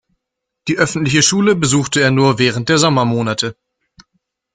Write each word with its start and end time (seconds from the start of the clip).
Die 0.67 0.79
öffentliche 0.79 1.21
Schule 1.21 1.55
besuchte 1.55 2.01
er 2.01 2.09
nur 2.09 2.39
während 2.39 2.69
der 2.69 2.79
Sommermonate. 2.79 3.55